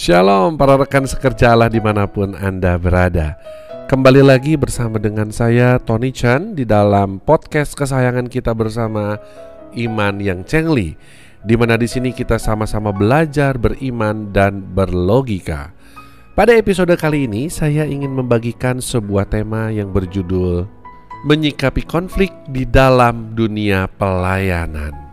Shalom 0.00 0.56
para 0.56 0.80
rekan 0.80 1.04
sekerja 1.04 1.52
Allah 1.52 1.68
di 1.68 1.76
mana 1.76 2.08
pun 2.08 2.32
Anda 2.32 2.80
berada 2.80 3.36
Kembali 3.84 4.24
lagi 4.24 4.56
bersama 4.56 4.96
dengan 4.96 5.28
saya 5.28 5.76
Tony 5.76 6.08
Chan 6.08 6.56
di 6.56 6.64
dalam 6.64 7.20
podcast 7.20 7.76
kesayangan 7.76 8.32
kita 8.32 8.56
bersama 8.56 9.20
Iman 9.76 10.16
yang 10.24 10.40
Cengli 10.48 10.96
di 11.44 11.52
mana 11.52 11.76
di 11.76 11.84
sini 11.84 12.16
kita 12.16 12.40
sama-sama 12.40 12.96
belajar 12.96 13.60
beriman 13.60 14.32
dan 14.32 14.64
berlogika. 14.72 15.76
Pada 16.32 16.56
episode 16.56 16.96
kali 16.96 17.28
ini 17.28 17.52
saya 17.52 17.84
ingin 17.84 18.16
membagikan 18.16 18.80
sebuah 18.80 19.28
tema 19.28 19.68
yang 19.68 19.92
berjudul 19.92 20.64
Menyikapi 21.28 21.84
konflik 21.84 22.32
di 22.48 22.64
dalam 22.64 23.36
dunia 23.36 23.84
pelayanan 24.00 25.09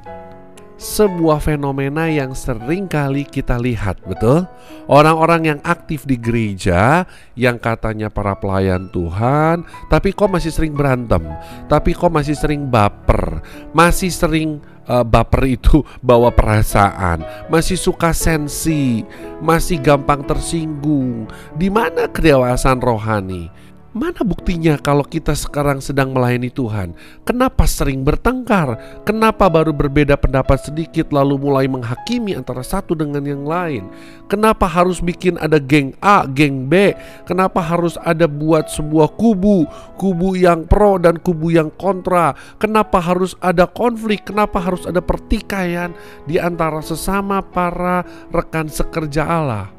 sebuah 0.77 1.41
fenomena 1.41 2.05
yang 2.05 2.37
sering 2.37 2.85
kali 2.85 3.25
kita 3.25 3.57
lihat, 3.57 3.97
betul? 4.05 4.45
Orang-orang 4.85 5.41
yang 5.57 5.59
aktif 5.65 6.05
di 6.05 6.15
gereja 6.15 7.03
yang 7.33 7.57
katanya 7.57 8.13
para 8.13 8.37
pelayan 8.37 8.87
Tuhan, 8.93 9.65
tapi 9.89 10.13
kok 10.13 10.29
masih 10.29 10.53
sering 10.53 10.77
berantem, 10.77 11.25
tapi 11.65 11.97
kok 11.97 12.13
masih 12.13 12.37
sering 12.37 12.69
baper, 12.69 13.41
masih 13.73 14.13
sering 14.13 14.61
uh, 14.85 15.01
baper 15.01 15.49
itu 15.49 15.81
bawa 16.05 16.29
perasaan, 16.29 17.25
masih 17.49 17.75
suka 17.75 18.13
sensi, 18.13 19.01
masih 19.41 19.81
gampang 19.81 20.21
tersinggung. 20.23 21.25
Di 21.57 21.73
mana 21.73 22.05
kedewasaan 22.05 22.79
rohani? 22.79 23.49
Mana 23.97 24.21
buktinya 24.21 24.77
kalau 24.77 25.01
kita 25.01 25.33
sekarang 25.33 25.81
sedang 25.81 26.13
melayani 26.13 26.53
Tuhan? 26.53 26.93
Kenapa 27.25 27.65
sering 27.65 28.05
bertengkar? 28.05 29.01
Kenapa 29.01 29.49
baru 29.49 29.73
berbeda 29.73 30.13
pendapat 30.21 30.69
sedikit 30.69 31.09
lalu 31.09 31.41
mulai 31.41 31.65
menghakimi 31.65 32.37
antara 32.37 32.61
satu 32.61 32.93
dengan 32.93 33.25
yang 33.25 33.41
lain? 33.41 33.89
Kenapa 34.29 34.69
harus 34.69 35.01
bikin 35.01 35.41
ada 35.41 35.57
geng 35.57 35.97
A, 35.97 36.29
geng 36.29 36.69
B? 36.69 36.93
Kenapa 37.25 37.57
harus 37.57 37.97
ada 38.05 38.29
buat 38.29 38.69
sebuah 38.69 39.17
kubu, 39.17 39.65
kubu 39.97 40.37
yang 40.37 40.69
pro 40.69 41.01
dan 41.01 41.17
kubu 41.17 41.57
yang 41.57 41.73
kontra? 41.73 42.37
Kenapa 42.61 43.01
harus 43.01 43.33
ada 43.41 43.65
konflik? 43.65 44.29
Kenapa 44.29 44.61
harus 44.61 44.85
ada 44.85 45.01
pertikaian 45.01 45.89
di 46.29 46.37
antara 46.37 46.85
sesama 46.85 47.41
para 47.41 48.05
rekan 48.29 48.69
sekerja 48.69 49.25
Allah? 49.25 49.76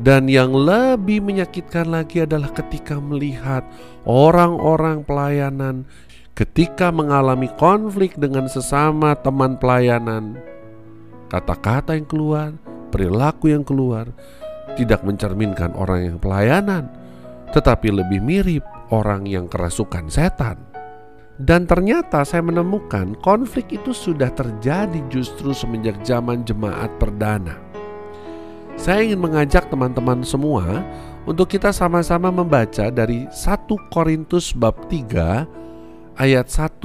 Dan 0.00 0.32
yang 0.32 0.56
lebih 0.56 1.20
menyakitkan 1.20 1.92
lagi 1.92 2.24
adalah 2.24 2.48
ketika 2.56 2.96
melihat 2.96 3.68
orang-orang 4.08 5.04
pelayanan 5.04 5.84
ketika 6.40 6.88
mengalami 6.88 7.52
konflik 7.60 8.16
dengan 8.16 8.48
sesama 8.48 9.12
teman 9.12 9.60
pelayanan. 9.60 10.40
Kata-kata 11.28 11.92
yang 11.92 12.08
keluar, 12.08 12.56
perilaku 12.88 13.52
yang 13.52 13.60
keluar 13.60 14.08
tidak 14.80 15.04
mencerminkan 15.04 15.76
orang 15.76 16.08
yang 16.08 16.16
pelayanan, 16.16 16.88
tetapi 17.52 17.92
lebih 17.92 18.24
mirip 18.24 18.64
orang 18.88 19.28
yang 19.28 19.52
kerasukan 19.52 20.08
setan. 20.08 20.56
Dan 21.36 21.68
ternyata 21.68 22.24
saya 22.24 22.40
menemukan 22.40 23.20
konflik 23.20 23.68
itu 23.76 23.92
sudah 23.92 24.32
terjadi 24.32 25.00
justru 25.12 25.52
semenjak 25.52 26.00
zaman 26.08 26.40
jemaat 26.48 26.88
perdana 26.96 27.69
saya 28.80 29.04
ingin 29.04 29.20
mengajak 29.20 29.68
teman-teman 29.68 30.24
semua 30.24 30.80
untuk 31.28 31.52
kita 31.52 31.68
sama-sama 31.68 32.32
membaca 32.32 32.88
dari 32.88 33.28
1 33.28 33.92
Korintus 33.92 34.56
bab 34.56 34.72
3 34.88 36.16
ayat 36.16 36.48
1 36.48 36.80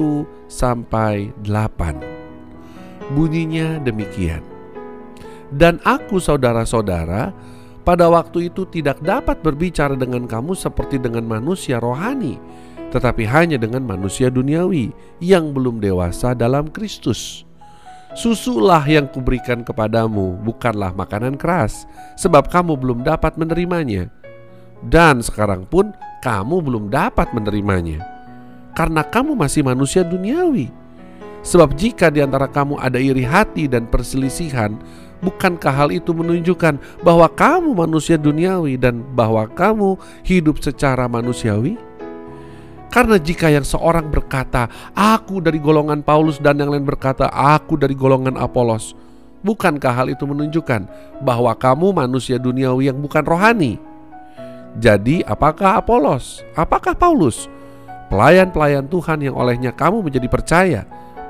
sampai 0.51 1.31
8. 1.47 3.15
Bunyinya 3.15 3.79
demikian. 3.79 4.43
Dan 5.55 5.79
aku 5.87 6.19
saudara-saudara 6.19 7.31
pada 7.87 8.11
waktu 8.11 8.51
itu 8.51 8.67
tidak 8.67 8.99
dapat 8.99 9.39
berbicara 9.39 9.95
dengan 9.95 10.27
kamu 10.27 10.51
seperti 10.51 10.99
dengan 10.99 11.23
manusia 11.23 11.79
rohani, 11.79 12.35
tetapi 12.91 13.23
hanya 13.23 13.55
dengan 13.55 13.87
manusia 13.87 14.27
duniawi 14.27 14.91
yang 15.23 15.55
belum 15.55 15.79
dewasa 15.79 16.35
dalam 16.35 16.67
Kristus 16.75 17.44
Susulah 18.15 18.79
yang 18.87 19.11
kuberikan 19.11 19.59
kepadamu, 19.67 20.39
bukanlah 20.39 20.95
makanan 20.95 21.35
keras, 21.35 21.83
sebab 22.15 22.47
kamu 22.47 22.79
belum 22.79 23.03
dapat 23.03 23.35
menerimanya. 23.35 24.07
Dan 24.87 25.19
sekarang 25.19 25.67
pun 25.67 25.91
kamu 26.23 26.63
belum 26.63 26.87
dapat 26.87 27.35
menerimanya, 27.35 27.99
karena 28.71 29.03
kamu 29.03 29.35
masih 29.35 29.67
manusia 29.67 30.07
duniawi. 30.07 30.71
Sebab 31.43 31.75
jika 31.75 32.07
di 32.07 32.23
antara 32.23 32.47
kamu 32.47 32.79
ada 32.79 32.95
iri 32.95 33.27
hati 33.27 33.67
dan 33.67 33.83
perselisihan, 33.83 34.79
bukankah 35.19 35.75
hal 35.75 35.89
itu 35.91 36.15
menunjukkan 36.15 36.79
bahwa 37.03 37.27
kamu 37.27 37.75
manusia 37.75 38.15
duniawi 38.15 38.79
dan 38.79 39.03
bahwa 39.11 39.43
kamu 39.51 39.99
hidup 40.23 40.63
secara 40.63 41.03
manusiawi? 41.11 41.75
Karena 42.95 43.19
jika 43.19 43.51
yang 43.51 43.67
seorang 43.67 44.07
berkata, 44.07 44.71
"Aku 44.95 45.43
dari 45.43 45.59
golongan 45.59 45.99
Paulus," 45.99 46.39
dan 46.39 46.63
yang 46.63 46.71
lain 46.71 46.87
berkata, 46.87 47.27
"Aku 47.27 47.75
dari 47.75 47.91
golongan 47.91 48.39
Apolos," 48.39 48.95
bukankah 49.43 49.91
hal 49.91 50.07
itu 50.15 50.23
menunjukkan 50.23 50.87
bahwa 51.19 51.51
kamu 51.59 51.91
manusia 51.91 52.39
duniawi 52.39 52.87
yang 52.87 52.95
bukan 53.03 53.27
rohani? 53.27 53.75
Jadi, 54.79 55.27
apakah 55.27 55.83
Apolos? 55.83 56.39
Apakah 56.55 56.95
Paulus? 56.95 57.51
Pelayan-pelayan 58.07 58.87
Tuhan 58.87 59.19
yang 59.27 59.35
olehnya 59.35 59.75
kamu 59.75 59.99
menjadi 59.99 60.31
percaya, 60.31 60.81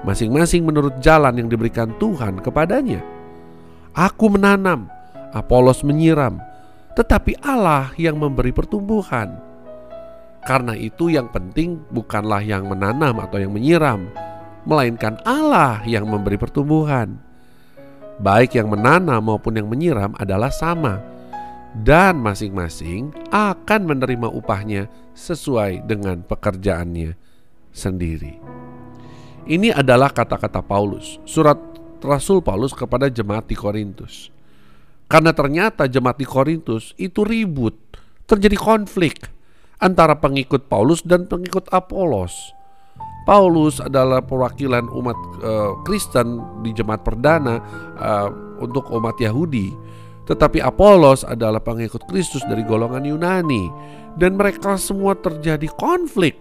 masing-masing 0.05 0.61
menurut 0.61 1.01
jalan 1.01 1.33
yang 1.33 1.49
diberikan 1.49 1.89
Tuhan 1.97 2.45
kepadanya. 2.45 3.01
Aku 3.97 4.29
menanam, 4.29 4.85
Apolos 5.33 5.81
menyiram, 5.81 6.37
tetapi 6.93 7.41
Allah 7.41 7.89
yang 7.97 8.21
memberi 8.21 8.53
pertumbuhan. 8.53 9.54
Karena 10.45 10.77
itu 10.77 11.09
yang 11.09 11.33
penting 11.33 11.81
bukanlah 11.89 12.45
yang 12.45 12.69
menanam 12.69 13.17
atau 13.17 13.41
yang 13.41 13.49
menyiram, 13.49 14.05
melainkan 14.61 15.17
Allah 15.25 15.81
yang 15.89 16.05
memberi 16.05 16.37
pertumbuhan. 16.37 17.17
Baik 18.21 18.53
yang 18.53 18.69
menanam 18.69 19.25
maupun 19.25 19.57
yang 19.57 19.65
menyiram 19.65 20.13
adalah 20.21 20.53
sama, 20.53 21.01
dan 21.81 22.21
masing-masing 22.21 23.09
akan 23.33 23.81
menerima 23.89 24.29
upahnya 24.29 24.87
sesuai 25.17 25.83
dengan 25.89 26.21
pekerjaannya 26.21 27.17
sendiri. 27.73 28.39
Ini 29.49 29.73
adalah 29.73 30.13
kata-kata 30.13 30.61
Paulus, 30.61 31.17
surat 31.25 31.57
Rasul 32.05 32.45
Paulus 32.45 32.71
kepada 32.71 33.09
jemaat 33.09 33.49
di 33.49 33.57
Korintus. 33.57 34.29
Karena 35.09 35.33
ternyata 35.33 35.89
jemaat 35.89 36.21
di 36.21 36.25
Korintus 36.25 36.93
itu 37.01 37.25
ribut, 37.25 37.77
terjadi 38.29 38.57
konflik 38.57 39.34
antara 39.79 40.15
pengikut 40.15 40.67
Paulus 40.71 41.03
dan 41.03 41.27
pengikut 41.27 41.67
Apolos. 41.71 42.55
Paulus 43.25 43.81
adalah 43.81 44.21
perwakilan 44.21 44.85
umat 44.85 45.17
uh, 45.41 45.73
Kristen 45.81 46.61
di 46.61 46.69
jemaat 46.77 47.01
perdana 47.01 47.57
uh, 47.97 48.29
untuk 48.61 48.85
umat 48.93 49.17
Yahudi, 49.17 49.73
tetapi 50.29 50.61
Apolos 50.61 51.25
adalah 51.25 51.57
pengikut 51.57 52.05
Kristus 52.05 52.45
dari 52.45 52.61
golongan 52.61 53.01
Yunani, 53.01 53.73
dan 54.21 54.37
mereka 54.37 54.77
semua 54.77 55.17
terjadi 55.17 55.65
konflik. 55.73 56.37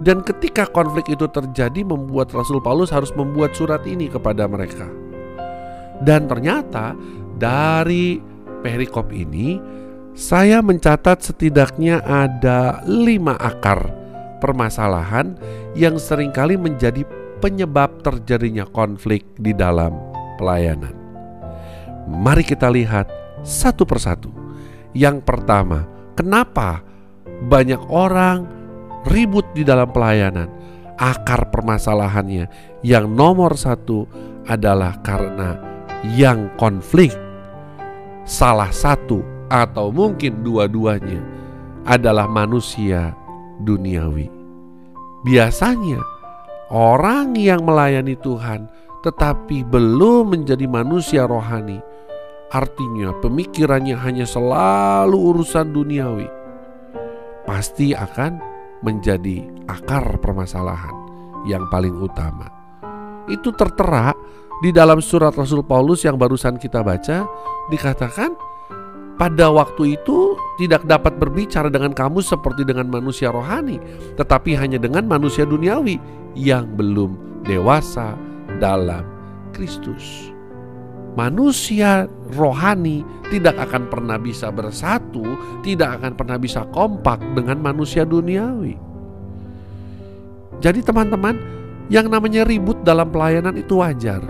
Dan 0.00 0.24
ketika 0.24 0.64
konflik 0.68 1.12
itu 1.12 1.28
terjadi, 1.28 1.84
membuat 1.84 2.32
Rasul 2.32 2.60
Paulus 2.60 2.88
harus 2.88 3.12
membuat 3.12 3.52
surat 3.52 3.84
ini 3.84 4.08
kepada 4.08 4.48
mereka. 4.48 4.88
Dan 6.00 6.24
ternyata 6.24 6.96
dari 7.36 8.16
perikop 8.64 9.12
ini 9.12 9.60
saya 10.14 10.58
mencatat 10.58 11.22
setidaknya 11.22 12.02
ada 12.02 12.82
lima 12.84 13.38
akar 13.38 13.94
permasalahan 14.42 15.38
yang 15.78 16.00
sering 16.00 16.34
kali 16.34 16.58
menjadi 16.58 17.06
penyebab 17.38 18.02
terjadinya 18.02 18.66
konflik 18.68 19.22
di 19.38 19.54
dalam 19.54 19.94
pelayanan. 20.36 20.92
Mari 22.10 22.42
kita 22.42 22.68
lihat 22.68 23.06
satu 23.46 23.86
persatu. 23.86 24.32
Yang 24.92 25.22
pertama, 25.22 25.86
kenapa 26.18 26.82
banyak 27.46 27.80
orang 27.86 28.44
ribut 29.06 29.46
di 29.54 29.62
dalam 29.62 29.88
pelayanan? 29.94 30.50
Akar 31.00 31.48
permasalahannya 31.48 32.50
yang 32.84 33.08
nomor 33.08 33.56
satu 33.56 34.04
adalah 34.44 35.00
karena 35.00 35.56
yang 36.12 36.52
konflik. 36.60 37.14
Salah 38.28 38.68
satu 38.68 39.39
atau 39.50 39.90
mungkin 39.90 40.46
dua-duanya 40.46 41.18
adalah 41.84 42.30
manusia 42.30 43.12
duniawi. 43.60 44.30
Biasanya 45.26 46.00
orang 46.70 47.34
yang 47.36 47.66
melayani 47.66 48.14
Tuhan 48.16 48.70
tetapi 49.00 49.64
belum 49.64 50.36
menjadi 50.36 50.68
manusia 50.68 51.24
rohani, 51.24 51.80
artinya 52.52 53.16
pemikirannya 53.18 53.96
hanya 53.96 54.28
selalu 54.28 55.16
urusan 55.16 55.72
duniawi, 55.72 56.28
pasti 57.48 57.96
akan 57.96 58.36
menjadi 58.84 59.48
akar 59.68 60.20
permasalahan 60.20 60.92
yang 61.48 61.64
paling 61.72 61.96
utama. 61.96 62.48
Itu 63.24 63.56
tertera 63.56 64.12
di 64.60 64.68
dalam 64.68 65.00
surat 65.00 65.32
Rasul 65.32 65.64
Paulus 65.64 66.04
yang 66.04 66.20
barusan 66.20 66.60
kita 66.60 66.84
baca, 66.84 67.24
dikatakan 67.72 68.36
pada 69.20 69.52
waktu 69.52 70.00
itu 70.00 70.32
tidak 70.56 70.88
dapat 70.88 71.20
berbicara 71.20 71.68
dengan 71.68 71.92
kamu 71.92 72.24
seperti 72.24 72.64
dengan 72.64 72.88
manusia 72.88 73.28
rohani, 73.28 73.76
tetapi 74.16 74.56
hanya 74.56 74.80
dengan 74.80 75.04
manusia 75.04 75.44
duniawi 75.44 76.00
yang 76.32 76.64
belum 76.72 77.44
dewasa 77.44 78.16
dalam 78.56 79.04
Kristus. 79.52 80.32
Manusia 81.20 82.08
rohani 82.32 83.04
tidak 83.28 83.60
akan 83.60 83.92
pernah 83.92 84.16
bisa 84.16 84.48
bersatu, 84.48 85.36
tidak 85.60 86.00
akan 86.00 86.16
pernah 86.16 86.40
bisa 86.40 86.64
kompak 86.72 87.20
dengan 87.36 87.60
manusia 87.60 88.08
duniawi. 88.08 88.72
Jadi, 90.64 90.80
teman-teman, 90.80 91.36
yang 91.92 92.08
namanya 92.08 92.48
ribut 92.48 92.80
dalam 92.88 93.12
pelayanan 93.12 93.58
itu 93.60 93.84
wajar, 93.84 94.24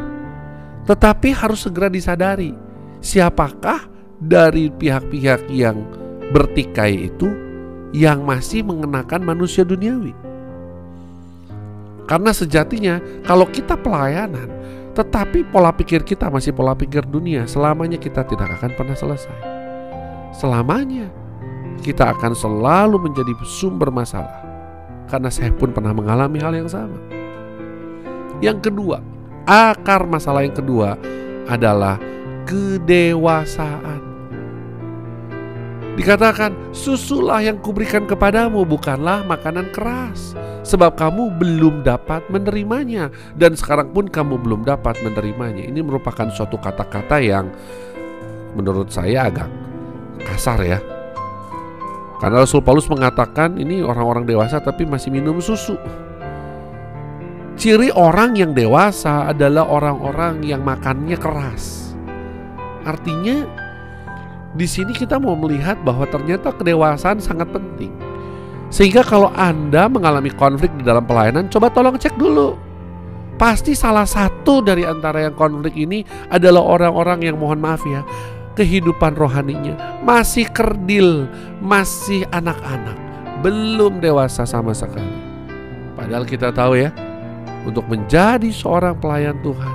tetapi 0.88 1.30
harus 1.30 1.62
segera 1.62 1.86
disadari 1.86 2.56
siapakah 3.04 3.89
dari 4.20 4.68
pihak-pihak 4.68 5.48
yang 5.48 5.80
bertikai 6.30 7.08
itu 7.08 7.28
yang 7.90 8.22
masih 8.22 8.62
mengenakan 8.62 9.24
manusia 9.24 9.66
duniawi. 9.66 10.14
Karena 12.06 12.30
sejatinya 12.30 13.00
kalau 13.24 13.48
kita 13.48 13.74
pelayanan 13.80 14.60
tetapi 14.90 15.46
pola 15.48 15.70
pikir 15.70 16.02
kita 16.02 16.26
masih 16.26 16.50
pola 16.50 16.74
pikir 16.74 17.06
dunia, 17.06 17.46
selamanya 17.46 17.96
kita 17.96 18.26
tidak 18.26 18.58
akan 18.58 18.74
pernah 18.74 18.96
selesai. 18.98 19.38
Selamanya 20.34 21.06
kita 21.80 22.10
akan 22.12 22.34
selalu 22.34 23.08
menjadi 23.08 23.32
sumber 23.46 23.88
masalah. 23.94 24.42
Karena 25.06 25.30
saya 25.30 25.50
pun 25.54 25.70
pernah 25.70 25.94
mengalami 25.94 26.38
hal 26.42 26.54
yang 26.54 26.70
sama. 26.70 26.98
Yang 28.42 28.70
kedua, 28.70 28.98
akar 29.46 30.06
masalah 30.06 30.42
yang 30.42 30.54
kedua 30.54 30.98
adalah 31.46 31.98
kedewasaan. 32.44 33.99
Dikatakan, 35.98 36.74
susulah 36.74 37.42
yang 37.42 37.58
kuberikan 37.58 38.06
kepadamu 38.06 38.62
bukanlah 38.62 39.26
makanan 39.26 39.74
keras. 39.74 40.38
Sebab 40.62 40.94
kamu 40.94 41.34
belum 41.40 41.82
dapat 41.82 42.26
menerimanya. 42.30 43.10
Dan 43.34 43.58
sekarang 43.58 43.90
pun 43.90 44.06
kamu 44.06 44.38
belum 44.38 44.62
dapat 44.62 45.02
menerimanya. 45.02 45.66
Ini 45.66 45.82
merupakan 45.82 46.30
suatu 46.30 46.60
kata-kata 46.60 47.18
yang 47.18 47.50
menurut 48.54 48.90
saya 48.90 49.30
agak 49.30 49.50
kasar 50.22 50.60
ya. 50.62 50.78
Karena 52.20 52.44
Rasul 52.44 52.60
Paulus 52.60 52.84
mengatakan 52.92 53.56
ini 53.56 53.80
orang-orang 53.80 54.28
dewasa 54.28 54.60
tapi 54.60 54.84
masih 54.84 55.08
minum 55.08 55.40
susu. 55.40 55.80
Ciri 57.56 57.92
orang 57.92 58.36
yang 58.36 58.52
dewasa 58.52 59.32
adalah 59.32 59.68
orang-orang 59.68 60.44
yang 60.44 60.60
makannya 60.60 61.16
keras. 61.16 61.96
Artinya 62.84 63.44
di 64.54 64.66
sini 64.66 64.90
kita 64.90 65.22
mau 65.22 65.38
melihat 65.38 65.78
bahwa 65.86 66.06
ternyata 66.10 66.50
kedewasaan 66.50 67.22
sangat 67.22 67.50
penting. 67.54 67.94
Sehingga 68.70 69.02
kalau 69.02 69.30
Anda 69.34 69.90
mengalami 69.90 70.30
konflik 70.34 70.70
di 70.78 70.86
dalam 70.86 71.02
pelayanan, 71.06 71.50
coba 71.50 71.70
tolong 71.70 71.98
cek 71.98 72.14
dulu. 72.14 72.54
Pasti 73.34 73.74
salah 73.74 74.06
satu 74.06 74.62
dari 74.62 74.86
antara 74.86 75.26
yang 75.26 75.34
konflik 75.34 75.74
ini 75.74 76.06
adalah 76.30 76.60
orang-orang 76.60 77.24
yang 77.24 77.36
mohon 77.40 77.58
maaf 77.58 77.82
ya, 77.88 78.04
kehidupan 78.54 79.16
rohaninya 79.16 80.02
masih 80.04 80.44
kerdil, 80.52 81.24
masih 81.64 82.28
anak-anak, 82.36 82.94
belum 83.40 83.98
dewasa 83.98 84.44
sama 84.44 84.76
sekali. 84.76 85.18
Padahal 85.96 86.28
kita 86.28 86.52
tahu 86.52 86.78
ya, 86.78 86.92
untuk 87.64 87.88
menjadi 87.88 88.52
seorang 88.52 89.00
pelayan 89.00 89.40
Tuhan 89.40 89.74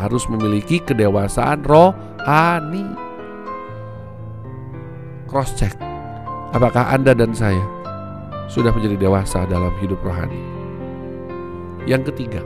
harus 0.00 0.24
memiliki 0.30 0.80
kedewasaan 0.80 1.66
rohani 1.66 3.09
cross 5.30 5.54
check 5.54 5.78
apakah 6.50 6.90
Anda 6.90 7.14
dan 7.14 7.30
saya 7.30 7.62
sudah 8.50 8.74
menjadi 8.74 8.98
dewasa 9.06 9.46
dalam 9.46 9.70
hidup 9.78 10.02
rohani. 10.02 10.42
Yang 11.86 12.10
ketiga, 12.12 12.42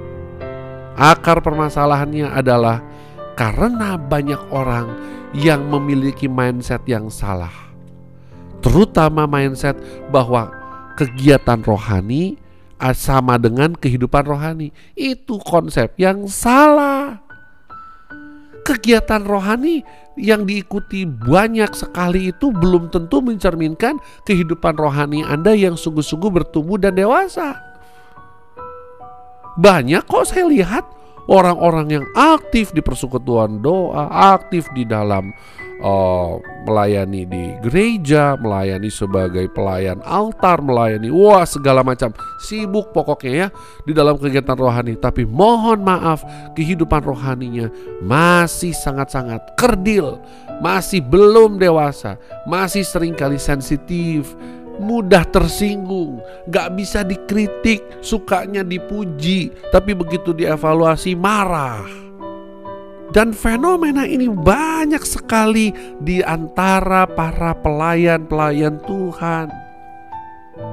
akar 0.94 1.40
permasalahannya 1.40 2.28
adalah 2.28 2.84
karena 3.34 3.96
banyak 3.96 4.38
orang 4.52 4.92
yang 5.32 5.64
memiliki 5.66 6.28
mindset 6.28 6.84
yang 6.84 7.08
salah. 7.08 7.50
Terutama 8.60 9.24
mindset 9.24 9.80
bahwa 10.12 10.52
kegiatan 10.94 11.64
rohani 11.64 12.38
sama 12.92 13.40
dengan 13.40 13.72
kehidupan 13.72 14.28
rohani. 14.28 14.76
Itu 14.92 15.40
konsep 15.40 15.96
yang 15.96 16.28
salah. 16.28 17.23
Kegiatan 18.64 19.28
rohani 19.28 19.84
yang 20.16 20.48
diikuti 20.48 21.04
banyak 21.04 21.68
sekali 21.76 22.32
itu 22.32 22.48
belum 22.48 22.88
tentu 22.88 23.20
mencerminkan 23.20 24.00
kehidupan 24.24 24.80
rohani 24.80 25.20
Anda 25.20 25.52
yang 25.52 25.76
sungguh-sungguh 25.76 26.30
bertumbuh 26.32 26.80
dan 26.80 26.96
dewasa. 26.96 27.60
Banyak 29.60 30.08
kok 30.08 30.32
saya 30.32 30.48
lihat 30.48 30.88
orang-orang 31.28 32.00
yang 32.00 32.06
aktif 32.16 32.72
di 32.72 32.80
persekutuan 32.80 33.60
doa, 33.60 34.08
aktif 34.34 34.66
di 34.72 34.88
dalam 34.88 35.30
uh, 35.80 36.38
melayani 36.68 37.26
di 37.26 37.44
gereja, 37.64 38.36
melayani 38.38 38.92
sebagai 38.92 39.48
pelayan 39.50 39.98
altar, 40.04 40.60
melayani 40.60 41.08
wah 41.08 41.42
segala 41.48 41.82
macam 41.82 42.12
sibuk 42.42 42.92
pokoknya 42.92 43.32
ya 43.32 43.48
di 43.88 43.92
dalam 43.96 44.20
kegiatan 44.20 44.54
rohani. 44.54 44.94
Tapi 45.00 45.26
mohon 45.26 45.82
maaf, 45.82 46.22
kehidupan 46.54 47.02
rohaninya 47.02 47.72
masih 48.04 48.76
sangat-sangat 48.76 49.56
kerdil, 49.56 50.20
masih 50.60 51.00
belum 51.02 51.56
dewasa, 51.58 52.20
masih 52.44 52.84
sering 52.84 53.16
kali 53.16 53.40
sensitif, 53.40 54.36
mudah 54.78 55.22
tersinggung, 55.30 56.18
gak 56.50 56.74
bisa 56.74 57.06
dikritik, 57.06 57.82
sukanya 58.02 58.66
dipuji, 58.66 59.54
tapi 59.70 59.94
begitu 59.94 60.34
dievaluasi 60.34 61.14
marah. 61.14 62.03
Dan 63.14 63.30
fenomena 63.30 64.02
ini 64.02 64.26
banyak 64.26 65.06
sekali 65.06 65.70
di 66.02 66.18
antara 66.18 67.06
para 67.06 67.54
pelayan-pelayan 67.54 68.82
Tuhan 68.82 69.63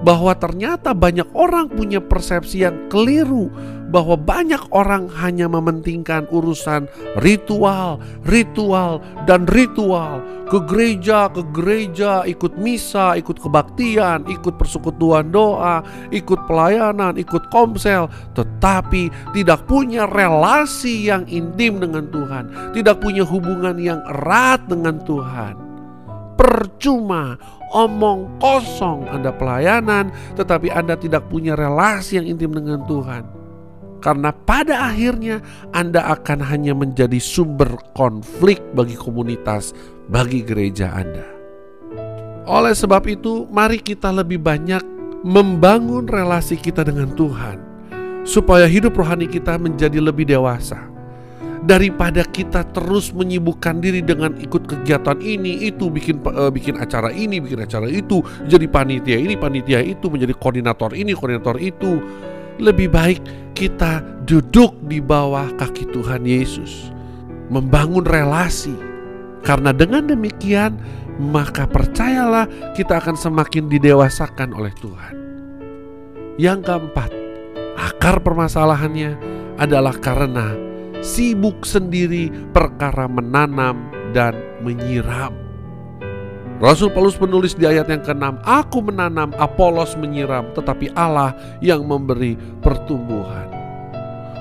bahwa 0.01 0.33
ternyata 0.37 0.93
banyak 0.93 1.29
orang 1.33 1.69
punya 1.69 2.01
persepsi 2.01 2.65
yang 2.65 2.89
keliru 2.89 3.49
bahwa 3.91 4.15
banyak 4.15 4.71
orang 4.71 5.11
hanya 5.19 5.51
mementingkan 5.51 6.23
urusan 6.31 6.87
ritual, 7.19 7.99
ritual 8.23 9.03
dan 9.27 9.43
ritual. 9.51 10.23
Ke 10.47 10.59
gereja, 10.67 11.31
ke 11.31 11.43
gereja, 11.55 12.23
ikut 12.27 12.59
misa, 12.59 13.15
ikut 13.19 13.39
kebaktian, 13.39 14.27
ikut 14.27 14.55
persekutuan 14.55 15.31
doa, 15.31 15.83
ikut 16.11 16.39
pelayanan, 16.47 17.15
ikut 17.19 17.51
komsel, 17.51 18.11
tetapi 18.35 19.11
tidak 19.31 19.63
punya 19.67 20.07
relasi 20.07 21.07
yang 21.07 21.23
intim 21.31 21.79
dengan 21.79 22.07
Tuhan, 22.11 22.75
tidak 22.75 22.99
punya 22.99 23.23
hubungan 23.23 23.79
yang 23.79 24.03
erat 24.07 24.59
dengan 24.67 24.99
Tuhan. 25.07 25.55
Percuma 26.35 27.39
omong 27.71 28.37
kosong 28.37 29.07
Anda 29.07 29.31
pelayanan, 29.31 30.11
tetapi 30.35 30.69
Anda 30.69 30.99
tidak 30.99 31.31
punya 31.31 31.55
relasi 31.55 32.19
yang 32.19 32.27
intim 32.27 32.51
dengan 32.51 32.83
Tuhan. 32.85 33.23
Karena 34.01 34.33
pada 34.33 34.91
akhirnya 34.91 35.39
Anda 35.71 36.11
akan 36.11 36.41
hanya 36.43 36.75
menjadi 36.75 37.21
sumber 37.21 37.69
konflik 37.95 38.59
bagi 38.75 38.97
komunitas, 38.97 39.71
bagi 40.11 40.43
gereja 40.43 40.91
Anda. 40.91 41.25
Oleh 42.49 42.75
sebab 42.75 43.05
itu, 43.07 43.47
mari 43.47 43.79
kita 43.79 44.11
lebih 44.11 44.41
banyak 44.41 44.81
membangun 45.21 46.09
relasi 46.09 46.57
kita 46.57 46.81
dengan 46.81 47.13
Tuhan, 47.13 47.61
supaya 48.25 48.65
hidup 48.65 48.97
rohani 48.97 49.29
kita 49.29 49.55
menjadi 49.61 50.01
lebih 50.01 50.25
dewasa 50.25 50.90
daripada 51.61 52.25
kita 52.25 52.65
terus 52.73 53.13
menyibukkan 53.13 53.77
diri 53.77 54.01
dengan 54.01 54.33
ikut 54.33 54.65
kegiatan 54.65 55.21
ini 55.21 55.69
itu 55.69 55.93
bikin 55.93 56.17
uh, 56.25 56.49
bikin 56.49 56.81
acara 56.81 57.13
ini 57.13 57.37
bikin 57.37 57.61
acara 57.61 57.85
itu 57.85 58.25
jadi 58.49 58.65
panitia 58.65 59.17
ini 59.21 59.37
panitia 59.37 59.79
itu 59.85 60.09
menjadi 60.09 60.33
koordinator 60.37 60.97
ini 60.97 61.13
koordinator 61.13 61.57
itu. 61.61 62.01
Lebih 62.61 62.93
baik 62.93 63.19
kita 63.57 64.05
duduk 64.27 64.77
di 64.85 65.01
bawah 65.01 65.49
kaki 65.57 65.89
Tuhan 65.89 66.25
Yesus 66.25 66.93
membangun 67.49 68.05
relasi. 68.05 68.73
Karena 69.41 69.73
dengan 69.73 70.05
demikian 70.05 70.77
maka 71.17 71.65
percayalah 71.65 72.45
kita 72.77 73.01
akan 73.01 73.17
semakin 73.17 73.65
didewasakan 73.65 74.53
oleh 74.53 74.69
Tuhan. 74.77 75.15
Yang 76.37 76.69
keempat 76.69 77.11
akar 77.81 78.21
permasalahannya 78.21 79.17
adalah 79.57 79.97
karena 79.97 80.70
sibuk 81.01 81.65
sendiri 81.65 82.29
perkara 82.53 83.09
menanam 83.09 83.89
dan 84.13 84.37
menyiram. 84.61 85.33
Rasul 86.61 86.93
Paulus 86.93 87.17
menulis 87.17 87.57
di 87.57 87.65
ayat 87.65 87.89
yang 87.89 88.05
ke-6, 88.05 88.45
Aku 88.45 88.85
menanam, 88.85 89.33
Apolos 89.41 89.97
menyiram, 89.97 90.53
tetapi 90.53 90.93
Allah 90.93 91.33
yang 91.57 91.81
memberi 91.81 92.37
pertumbuhan. 92.61 93.49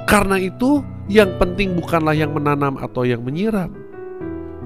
Karena 0.05 0.37
itu, 0.37 0.85
yang 1.09 1.33
penting 1.41 1.73
bukanlah 1.73 2.13
yang 2.13 2.37
menanam 2.37 2.77
atau 2.77 3.09
yang 3.09 3.25
menyiram, 3.25 3.73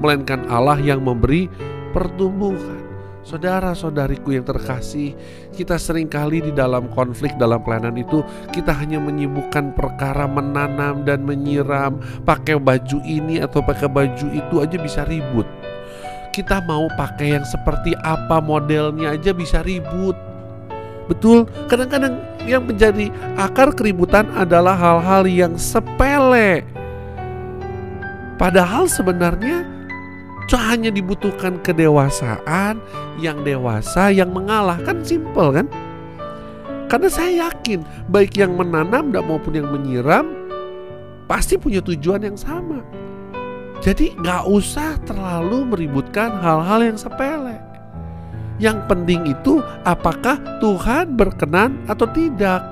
melainkan 0.03 0.43
Allah 0.51 0.83
yang 0.83 0.99
memberi 0.99 1.47
pertumbuhan. 1.95 2.84
Saudara-saudariku 3.25 4.37
yang 4.37 4.45
terkasih, 4.45 5.17
kita 5.57 5.81
sering 5.81 6.13
kali 6.13 6.45
di 6.45 6.53
dalam 6.53 6.93
konflik 6.93 7.33
dalam 7.41 7.65
pelayanan 7.65 7.97
itu 7.97 8.21
kita 8.53 8.69
hanya 8.77 9.01
menyibukkan 9.01 9.73
perkara 9.73 10.29
menanam 10.29 11.09
dan 11.09 11.25
menyiram, 11.25 11.97
pakai 12.29 12.61
baju 12.61 13.01
ini 13.01 13.41
atau 13.41 13.65
pakai 13.65 13.89
baju 13.89 14.29
itu 14.29 14.55
aja 14.61 14.77
bisa 14.77 15.09
ribut. 15.09 15.49
Kita 16.37 16.61
mau 16.69 16.85
pakai 17.01 17.41
yang 17.41 17.49
seperti 17.49 17.97
apa 18.05 18.45
modelnya 18.45 19.17
aja 19.17 19.33
bisa 19.33 19.65
ribut. 19.65 20.21
Betul, 21.09 21.49
kadang-kadang 21.73 22.21
yang 22.45 22.69
menjadi 22.69 23.09
akar 23.41 23.73
keributan 23.73 24.29
adalah 24.37 24.77
hal-hal 24.77 25.25
yang 25.25 25.57
sepele. 25.57 26.61
Padahal 28.37 28.85
sebenarnya 28.85 29.74
hanya 30.53 30.93
dibutuhkan 30.93 31.57
kedewasaan 31.65 32.77
yang 33.17 33.41
dewasa 33.41 34.13
yang 34.13 34.29
mengalah. 34.31 34.77
Kan 34.85 35.01
simple 35.01 35.57
kan? 35.57 35.67
Karena 36.93 37.09
saya 37.09 37.49
yakin 37.49 37.81
baik 38.13 38.37
yang 38.37 38.55
menanam 38.55 39.09
dan 39.09 39.25
maupun 39.25 39.57
yang 39.57 39.73
menyiram 39.73 40.29
pasti 41.25 41.57
punya 41.57 41.81
tujuan 41.81 42.23
yang 42.23 42.37
sama. 42.37 42.85
Jadi 43.81 44.17
nggak 44.17 44.45
usah 44.49 45.01
terlalu 45.05 45.65
meributkan 45.65 46.41
hal-hal 46.41 46.81
yang 46.93 46.99
sepele. 47.01 47.61
Yang 48.63 48.87
penting 48.87 49.27
itu 49.27 49.59
apakah 49.83 50.39
Tuhan 50.63 51.19
berkenan 51.19 51.83
atau 51.91 52.07
tidak? 52.07 52.63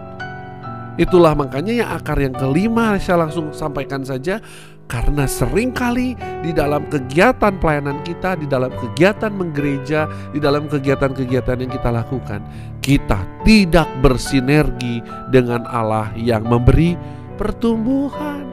Itulah 1.01 1.33
makanya 1.33 1.73
yang 1.73 1.91
akar 1.97 2.21
yang 2.21 2.37
kelima 2.37 3.01
saya 3.01 3.25
langsung 3.25 3.49
sampaikan 3.57 4.05
saja 4.05 4.45
karena 4.91 5.25
sering 5.25 5.73
kali 5.73 6.13
di 6.45 6.53
dalam 6.53 6.85
kegiatan 6.91 7.57
pelayanan 7.57 8.03
kita, 8.05 8.37
di 8.37 8.45
dalam 8.45 8.69
kegiatan 8.77 9.33
menggereja, 9.33 10.05
di 10.35 10.39
dalam 10.43 10.69
kegiatan-kegiatan 10.69 11.65
yang 11.65 11.73
kita 11.73 11.91
lakukan, 11.91 12.45
kita 12.85 13.25
tidak 13.47 13.89
bersinergi 14.05 15.01
dengan 15.33 15.65
Allah 15.71 16.13
yang 16.19 16.45
memberi 16.45 16.99
pertumbuhan. 17.41 18.45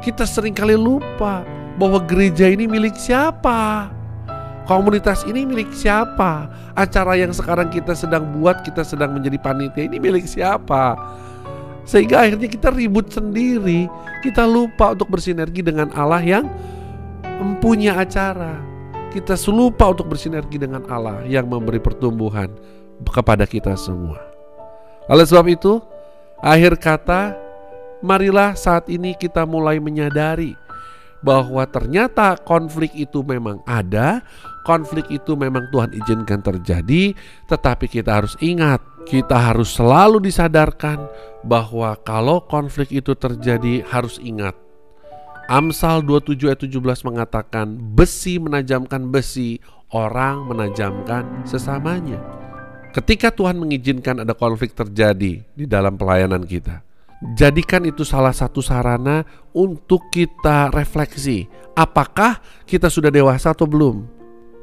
Kita 0.00 0.24
sering 0.24 0.54
kali 0.54 0.78
lupa 0.78 1.44
bahwa 1.76 2.00
gereja 2.02 2.48
ini 2.48 2.64
milik 2.64 2.96
siapa. 2.96 3.92
Komunitas 4.66 5.22
ini 5.30 5.46
milik 5.46 5.70
siapa? 5.70 6.50
Acara 6.74 7.14
yang 7.14 7.30
sekarang 7.30 7.70
kita 7.70 7.94
sedang 7.94 8.26
buat, 8.34 8.66
kita 8.66 8.82
sedang 8.82 9.14
menjadi 9.14 9.38
panitia 9.38 9.86
ini 9.86 10.02
milik 10.02 10.26
siapa? 10.26 10.98
Sehingga 11.86 12.26
akhirnya 12.26 12.50
kita 12.50 12.74
ribut 12.74 13.08
sendiri. 13.14 13.86
Kita 14.20 14.42
lupa 14.44 14.92
untuk 14.92 15.14
bersinergi 15.14 15.62
dengan 15.62 15.94
Allah 15.94 16.20
yang 16.20 16.44
mempunyai 17.38 17.94
acara. 17.94 18.58
Kita 19.14 19.38
lupa 19.48 19.94
untuk 19.94 20.10
bersinergi 20.12 20.60
dengan 20.60 20.84
Allah 20.90 21.24
yang 21.24 21.46
memberi 21.46 21.80
pertumbuhan 21.80 22.52
kepada 23.06 23.46
kita 23.48 23.78
semua. 23.78 24.20
Oleh 25.06 25.24
sebab 25.24 25.46
itu, 25.46 25.78
akhir 26.42 26.82
kata, 26.82 27.32
marilah 28.02 28.58
saat 28.58 28.90
ini 28.90 29.14
kita 29.14 29.46
mulai 29.46 29.78
menyadari 29.78 30.52
bahwa 31.24 31.64
ternyata 31.64 32.36
konflik 32.44 32.92
itu 32.92 33.24
memang 33.24 33.62
ada, 33.64 34.20
konflik 34.66 35.08
itu 35.08 35.32
memang 35.38 35.70
Tuhan 35.72 35.94
izinkan 35.96 36.42
terjadi, 36.42 37.14
tetapi 37.48 37.88
kita 37.88 38.20
harus 38.20 38.34
ingat 38.42 38.82
kita 39.06 39.38
harus 39.38 39.78
selalu 39.78 40.18
disadarkan 40.18 41.06
bahwa 41.46 41.94
kalau 42.02 42.42
konflik 42.42 42.90
itu 42.90 43.14
terjadi 43.14 43.86
harus 43.86 44.18
ingat 44.18 44.66
Amsal 45.46 46.02
27 46.02 46.50
ayat 46.50 46.60
17 46.66 47.06
mengatakan 47.06 47.78
besi 47.78 48.42
menajamkan 48.42 49.14
besi, 49.14 49.62
orang 49.94 50.50
menajamkan 50.50 51.46
sesamanya. 51.46 52.18
Ketika 52.90 53.30
Tuhan 53.30 53.54
mengizinkan 53.54 54.26
ada 54.26 54.34
konflik 54.34 54.74
terjadi 54.74 55.46
di 55.46 55.64
dalam 55.70 55.94
pelayanan 55.94 56.42
kita, 56.42 56.82
jadikan 57.38 57.86
itu 57.86 58.02
salah 58.02 58.34
satu 58.34 58.58
sarana 58.58 59.22
untuk 59.54 60.10
kita 60.10 60.74
refleksi. 60.74 61.46
Apakah 61.78 62.42
kita 62.66 62.90
sudah 62.90 63.14
dewasa 63.14 63.54
atau 63.54 63.70
belum? 63.70 64.15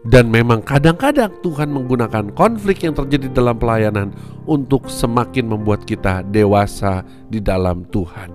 Dan 0.03 0.27
memang 0.27 0.59
kadang-kadang 0.59 1.31
Tuhan 1.39 1.71
menggunakan 1.71 2.35
konflik 2.35 2.83
yang 2.83 2.91
terjadi 2.91 3.31
dalam 3.31 3.55
pelayanan 3.55 4.11
untuk 4.43 4.91
semakin 4.91 5.47
membuat 5.47 5.87
kita 5.87 6.27
dewasa 6.27 7.07
di 7.31 7.39
dalam 7.39 7.87
Tuhan, 7.87 8.27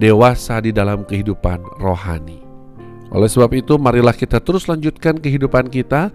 dewasa 0.00 0.64
di 0.64 0.72
dalam 0.72 1.04
kehidupan 1.04 1.60
rohani. 1.76 2.40
Oleh 3.12 3.28
sebab 3.28 3.52
itu, 3.52 3.76
marilah 3.76 4.16
kita 4.16 4.40
terus 4.40 4.64
lanjutkan 4.64 5.20
kehidupan 5.20 5.68
kita, 5.68 6.08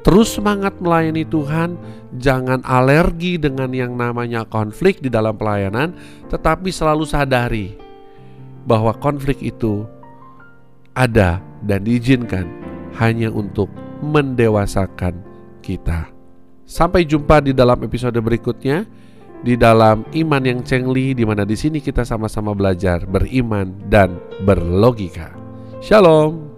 terus 0.00 0.32
semangat 0.32 0.72
melayani 0.80 1.28
Tuhan, 1.28 1.76
jangan 2.16 2.64
alergi 2.64 3.36
dengan 3.36 3.68
yang 3.76 3.92
namanya 3.92 4.48
konflik 4.48 5.04
di 5.04 5.12
dalam 5.12 5.36
pelayanan, 5.36 5.92
tetapi 6.32 6.72
selalu 6.72 7.04
sadari 7.04 7.76
bahwa 8.64 8.96
konflik 8.96 9.36
itu 9.44 9.84
ada 10.96 11.44
dan 11.60 11.84
diizinkan 11.84 12.48
hanya 12.96 13.28
untuk 13.28 13.68
mendewasakan 14.00 15.16
kita. 15.60 16.08
Sampai 16.64 17.04
jumpa 17.04 17.44
di 17.44 17.52
dalam 17.52 17.80
episode 17.82 18.16
berikutnya 18.20 18.86
di 19.40 19.56
dalam 19.56 20.04
iman 20.12 20.42
yang 20.44 20.60
cengli 20.60 21.16
di 21.16 21.24
mana 21.24 21.48
di 21.48 21.56
sini 21.56 21.80
kita 21.80 22.04
sama-sama 22.04 22.52
belajar 22.52 23.08
beriman 23.08 23.72
dan 23.88 24.20
berlogika. 24.44 25.32
Shalom. 25.80 26.49